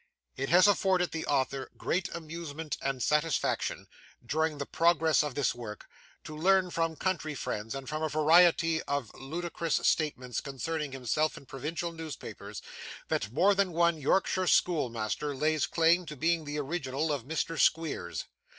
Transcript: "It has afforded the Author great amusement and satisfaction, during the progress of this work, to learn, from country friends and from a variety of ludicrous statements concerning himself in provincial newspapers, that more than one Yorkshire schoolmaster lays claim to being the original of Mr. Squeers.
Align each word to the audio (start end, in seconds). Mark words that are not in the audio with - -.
"It 0.35 0.49
has 0.49 0.65
afforded 0.67 1.11
the 1.11 1.27
Author 1.27 1.69
great 1.77 2.09
amusement 2.11 2.75
and 2.81 3.03
satisfaction, 3.03 3.85
during 4.25 4.57
the 4.57 4.65
progress 4.65 5.21
of 5.21 5.35
this 5.35 5.53
work, 5.53 5.87
to 6.23 6.35
learn, 6.35 6.71
from 6.71 6.95
country 6.95 7.35
friends 7.35 7.75
and 7.75 7.87
from 7.87 8.01
a 8.01 8.09
variety 8.09 8.81
of 8.81 9.13
ludicrous 9.13 9.75
statements 9.83 10.41
concerning 10.41 10.91
himself 10.91 11.37
in 11.37 11.45
provincial 11.45 11.91
newspapers, 11.91 12.63
that 13.09 13.31
more 13.31 13.53
than 13.53 13.73
one 13.73 14.01
Yorkshire 14.01 14.47
schoolmaster 14.47 15.35
lays 15.35 15.67
claim 15.67 16.07
to 16.07 16.15
being 16.15 16.45
the 16.45 16.57
original 16.57 17.11
of 17.13 17.25
Mr. 17.25 17.59
Squeers. 17.59 18.25